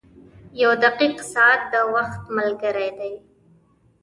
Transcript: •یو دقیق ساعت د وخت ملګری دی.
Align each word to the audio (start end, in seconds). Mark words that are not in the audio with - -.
•یو 0.61 0.71
دقیق 0.83 1.17
ساعت 1.33 1.61
د 1.73 1.73
وخت 1.95 2.21
ملګری 2.37 2.89
دی. 2.99 3.13